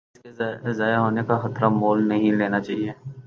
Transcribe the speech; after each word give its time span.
ہمیں 0.15 0.31
اس 0.31 0.61
کے 0.63 0.71
ضائع 0.73 0.97
ہونے 0.97 1.21
کا 1.27 1.37
خطرہ 1.39 1.69
مول 1.71 2.07
نہیں 2.07 2.31
لینا 2.31 2.59
چاہیے۔ 2.61 2.91